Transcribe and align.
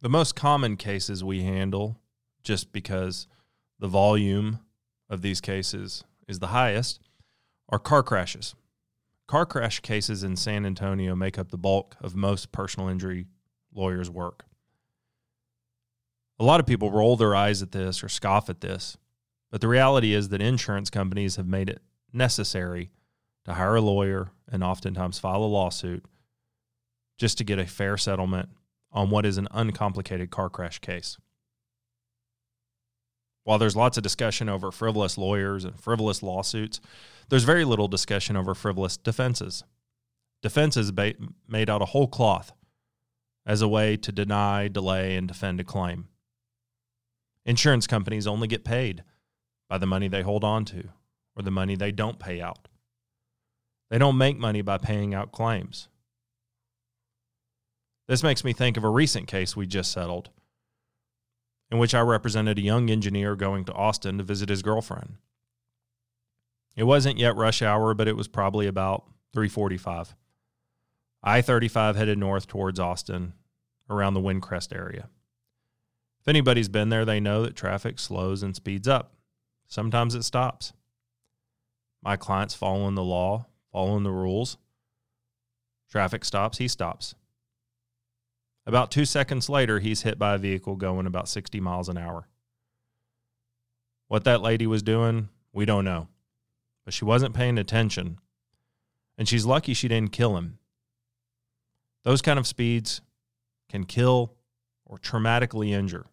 The 0.00 0.08
most 0.08 0.36
common 0.36 0.76
cases 0.76 1.24
we 1.24 1.42
handle, 1.42 1.98
just 2.44 2.72
because 2.72 3.26
the 3.80 3.88
volume 3.88 4.60
of 5.10 5.22
these 5.22 5.40
cases 5.40 6.04
is 6.28 6.38
the 6.38 6.48
highest, 6.48 7.00
are 7.68 7.80
car 7.80 8.04
crashes. 8.04 8.54
Car 9.26 9.44
crash 9.44 9.80
cases 9.80 10.22
in 10.22 10.36
San 10.36 10.64
Antonio 10.64 11.16
make 11.16 11.36
up 11.36 11.50
the 11.50 11.58
bulk 11.58 11.96
of 12.00 12.14
most 12.14 12.52
personal 12.52 12.88
injury 12.88 13.26
lawyers' 13.74 14.08
work. 14.08 14.44
A 16.38 16.44
lot 16.44 16.60
of 16.60 16.66
people 16.66 16.92
roll 16.92 17.16
their 17.16 17.34
eyes 17.34 17.60
at 17.60 17.72
this 17.72 18.04
or 18.04 18.08
scoff 18.08 18.48
at 18.48 18.60
this, 18.60 18.96
but 19.50 19.60
the 19.60 19.68
reality 19.68 20.14
is 20.14 20.28
that 20.28 20.40
insurance 20.40 20.90
companies 20.90 21.34
have 21.34 21.48
made 21.48 21.68
it 21.68 21.82
necessary 22.12 22.92
to 23.44 23.54
hire 23.54 23.76
a 23.76 23.80
lawyer 23.80 24.30
and 24.48 24.62
oftentimes 24.62 25.18
file 25.18 25.42
a 25.42 25.46
lawsuit 25.46 26.04
just 27.18 27.36
to 27.38 27.44
get 27.44 27.58
a 27.58 27.66
fair 27.66 27.96
settlement 27.96 28.48
on 28.92 29.10
what 29.10 29.26
is 29.26 29.38
an 29.38 29.48
uncomplicated 29.50 30.30
car 30.30 30.48
crash 30.48 30.78
case. 30.78 31.18
While 33.44 33.58
there's 33.58 33.76
lots 33.76 33.96
of 33.96 34.02
discussion 34.02 34.48
over 34.48 34.70
frivolous 34.70 35.16
lawyers 35.16 35.64
and 35.64 35.80
frivolous 35.80 36.22
lawsuits, 36.22 36.80
there's 37.28 37.44
very 37.44 37.64
little 37.64 37.88
discussion 37.88 38.36
over 38.36 38.54
frivolous 38.54 38.96
defenses. 38.96 39.64
Defenses 40.42 40.92
ba- 40.92 41.14
made 41.48 41.70
out 41.70 41.82
of 41.82 41.88
whole 41.88 42.08
cloth 42.08 42.52
as 43.46 43.62
a 43.62 43.68
way 43.68 43.96
to 43.96 44.12
deny, 44.12 44.68
delay, 44.68 45.16
and 45.16 45.26
defend 45.26 45.60
a 45.60 45.64
claim. 45.64 46.08
Insurance 47.46 47.86
companies 47.86 48.26
only 48.26 48.46
get 48.46 48.64
paid 48.64 49.02
by 49.68 49.78
the 49.78 49.86
money 49.86 50.08
they 50.08 50.22
hold 50.22 50.44
on 50.44 50.66
to 50.66 50.90
or 51.34 51.42
the 51.42 51.50
money 51.50 51.74
they 51.74 51.92
don't 51.92 52.18
pay 52.18 52.42
out. 52.42 52.68
They 53.88 53.96
don't 53.96 54.18
make 54.18 54.36
money 54.36 54.60
by 54.60 54.76
paying 54.76 55.14
out 55.14 55.32
claims. 55.32 55.88
This 58.08 58.22
makes 58.22 58.42
me 58.42 58.54
think 58.54 58.76
of 58.78 58.84
a 58.84 58.88
recent 58.88 59.28
case 59.28 59.54
we 59.54 59.66
just 59.66 59.92
settled, 59.92 60.30
in 61.70 61.76
which 61.78 61.94
I 61.94 62.00
represented 62.00 62.58
a 62.58 62.62
young 62.62 62.90
engineer 62.90 63.36
going 63.36 63.66
to 63.66 63.74
Austin 63.74 64.16
to 64.16 64.24
visit 64.24 64.48
his 64.48 64.62
girlfriend. 64.62 65.16
It 66.74 66.84
wasn't 66.84 67.18
yet 67.18 67.36
rush 67.36 67.60
hour, 67.60 67.92
but 67.92 68.08
it 68.08 68.16
was 68.16 68.26
probably 68.26 68.66
about 68.66 69.04
345. 69.34 70.14
I-35 71.22 71.96
headed 71.96 72.16
north 72.16 72.46
towards 72.46 72.80
Austin 72.80 73.34
around 73.90 74.14
the 74.14 74.20
Windcrest 74.20 74.74
area. 74.74 75.08
If 76.20 76.28
anybody's 76.28 76.68
been 76.68 76.88
there, 76.88 77.04
they 77.04 77.20
know 77.20 77.42
that 77.42 77.56
traffic 77.56 77.98
slows 77.98 78.42
and 78.42 78.56
speeds 78.56 78.88
up. 78.88 79.12
Sometimes 79.66 80.14
it 80.14 80.22
stops. 80.22 80.72
My 82.02 82.16
client's 82.16 82.54
following 82.54 82.94
the 82.94 83.04
law, 83.04 83.46
following 83.70 84.04
the 84.04 84.12
rules. 84.12 84.56
Traffic 85.90 86.24
stops, 86.24 86.58
he 86.58 86.68
stops. 86.68 87.14
About 88.68 88.90
two 88.90 89.06
seconds 89.06 89.48
later, 89.48 89.78
he's 89.78 90.02
hit 90.02 90.18
by 90.18 90.34
a 90.34 90.38
vehicle 90.38 90.76
going 90.76 91.06
about 91.06 91.26
60 91.26 91.58
miles 91.58 91.88
an 91.88 91.96
hour. 91.96 92.28
What 94.08 94.24
that 94.24 94.42
lady 94.42 94.66
was 94.66 94.82
doing, 94.82 95.30
we 95.54 95.64
don't 95.64 95.86
know. 95.86 96.08
But 96.84 96.92
she 96.92 97.06
wasn't 97.06 97.34
paying 97.34 97.56
attention. 97.56 98.18
And 99.16 99.26
she's 99.26 99.46
lucky 99.46 99.72
she 99.72 99.88
didn't 99.88 100.12
kill 100.12 100.36
him. 100.36 100.58
Those 102.04 102.20
kind 102.20 102.38
of 102.38 102.46
speeds 102.46 103.00
can 103.70 103.84
kill 103.84 104.34
or 104.84 104.98
traumatically 104.98 105.70
injure 105.70 106.04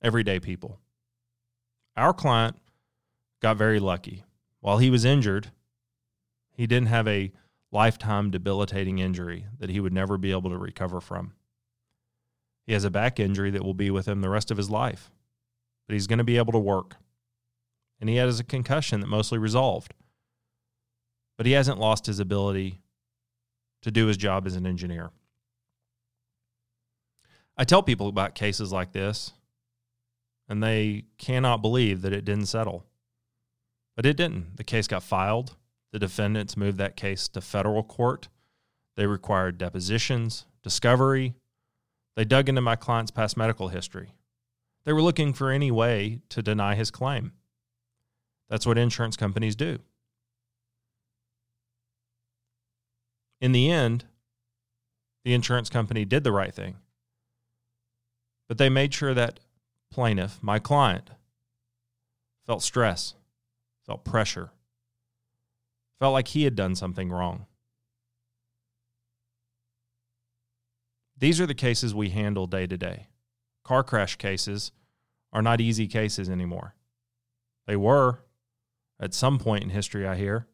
everyday 0.00 0.38
people. 0.38 0.78
Our 1.96 2.12
client 2.12 2.56
got 3.42 3.56
very 3.56 3.80
lucky. 3.80 4.22
While 4.60 4.78
he 4.78 4.88
was 4.88 5.04
injured, 5.04 5.50
he 6.52 6.68
didn't 6.68 6.88
have 6.88 7.08
a 7.08 7.32
lifetime 7.70 8.30
debilitating 8.30 8.98
injury 8.98 9.46
that 9.58 9.70
he 9.70 9.80
would 9.80 9.92
never 9.92 10.16
be 10.16 10.30
able 10.30 10.50
to 10.50 10.58
recover 10.58 11.00
from. 11.00 11.32
He 12.66 12.72
has 12.72 12.84
a 12.84 12.90
back 12.90 13.18
injury 13.18 13.50
that 13.50 13.64
will 13.64 13.74
be 13.74 13.90
with 13.90 14.06
him 14.06 14.20
the 14.20 14.28
rest 14.28 14.50
of 14.50 14.56
his 14.56 14.70
life, 14.70 15.10
but 15.86 15.94
he's 15.94 16.06
going 16.06 16.18
to 16.18 16.24
be 16.24 16.36
able 16.36 16.52
to 16.52 16.58
work. 16.58 16.96
And 18.00 18.08
he 18.08 18.16
has 18.16 18.38
a 18.38 18.44
concussion 18.44 19.00
that 19.00 19.06
mostly 19.06 19.38
resolved, 19.38 19.94
but 21.36 21.46
he 21.46 21.52
hasn't 21.52 21.80
lost 21.80 22.06
his 22.06 22.20
ability 22.20 22.80
to 23.82 23.90
do 23.90 24.06
his 24.06 24.16
job 24.16 24.46
as 24.46 24.54
an 24.54 24.66
engineer. 24.66 25.10
I 27.56 27.64
tell 27.64 27.82
people 27.82 28.08
about 28.08 28.34
cases 28.34 28.70
like 28.70 28.92
this, 28.92 29.32
and 30.48 30.62
they 30.62 31.04
cannot 31.18 31.60
believe 31.60 32.02
that 32.02 32.12
it 32.12 32.24
didn't 32.24 32.46
settle. 32.46 32.84
But 33.96 34.06
it 34.06 34.16
didn't. 34.16 34.56
The 34.56 34.64
case 34.64 34.86
got 34.86 35.02
filed. 35.02 35.56
The 35.92 35.98
defendants 35.98 36.56
moved 36.56 36.78
that 36.78 36.96
case 36.96 37.28
to 37.28 37.40
federal 37.40 37.82
court. 37.82 38.28
They 38.96 39.06
required 39.06 39.58
depositions, 39.58 40.44
discovery. 40.62 41.34
They 42.16 42.24
dug 42.24 42.48
into 42.48 42.60
my 42.60 42.76
client's 42.76 43.10
past 43.10 43.36
medical 43.36 43.68
history. 43.68 44.12
They 44.84 44.92
were 44.92 45.02
looking 45.02 45.32
for 45.32 45.50
any 45.50 45.70
way 45.70 46.20
to 46.30 46.42
deny 46.42 46.74
his 46.74 46.90
claim. 46.90 47.32
That's 48.48 48.66
what 48.66 48.78
insurance 48.78 49.16
companies 49.16 49.54
do. 49.56 49.78
In 53.40 53.52
the 53.52 53.70
end, 53.70 54.04
the 55.24 55.34
insurance 55.34 55.70
company 55.70 56.04
did 56.04 56.24
the 56.24 56.32
right 56.32 56.54
thing. 56.54 56.76
But 58.48 58.58
they 58.58 58.68
made 58.68 58.94
sure 58.94 59.14
that 59.14 59.40
plaintiff, 59.90 60.38
my 60.42 60.58
client, 60.58 61.10
felt 62.46 62.62
stress, 62.62 63.14
felt 63.86 64.04
pressure, 64.04 64.50
felt 65.98 66.12
like 66.12 66.28
he 66.28 66.44
had 66.44 66.54
done 66.54 66.74
something 66.74 67.10
wrong. 67.10 67.46
These 71.16 71.40
are 71.40 71.46
the 71.46 71.54
cases 71.54 71.94
we 71.94 72.10
handle 72.10 72.46
day 72.46 72.66
to 72.66 72.76
day. 72.76 73.08
Car 73.64 73.82
crash 73.82 74.16
cases 74.16 74.72
are 75.32 75.42
not 75.42 75.60
easy 75.60 75.86
cases 75.88 76.30
anymore. 76.30 76.74
They 77.66 77.76
were 77.76 78.20
at 79.00 79.14
some 79.14 79.38
point 79.38 79.64
in 79.64 79.70
history, 79.70 80.06
I 80.06 80.16
hear, 80.16 80.46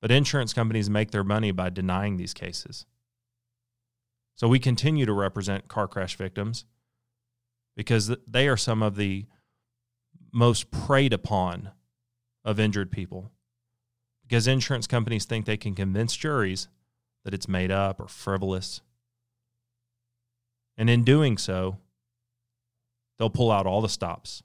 but 0.00 0.10
insurance 0.10 0.52
companies 0.52 0.88
make 0.90 1.10
their 1.10 1.24
money 1.24 1.50
by 1.50 1.70
denying 1.70 2.16
these 2.16 2.34
cases. 2.34 2.86
So 4.36 4.46
we 4.46 4.58
continue 4.58 5.04
to 5.06 5.12
represent 5.12 5.68
car 5.68 5.88
crash 5.88 6.16
victims 6.16 6.64
because 7.76 8.14
they 8.26 8.46
are 8.46 8.56
some 8.56 8.82
of 8.82 8.96
the 8.96 9.26
most 10.32 10.70
preyed 10.70 11.12
upon 11.12 11.70
of 12.44 12.60
injured 12.60 12.92
people 12.92 13.32
because 14.28 14.46
insurance 14.46 14.86
companies 14.86 15.24
think 15.24 15.46
they 15.46 15.56
can 15.56 15.74
convince 15.74 16.14
juries 16.14 16.68
that 17.24 17.32
it's 17.32 17.48
made 17.48 17.70
up 17.70 17.98
or 17.98 18.08
frivolous. 18.08 18.82
And 20.76 20.90
in 20.90 21.02
doing 21.02 21.38
so, 21.38 21.78
they'll 23.18 23.30
pull 23.30 23.50
out 23.50 23.66
all 23.66 23.80
the 23.80 23.88
stops. 23.88 24.42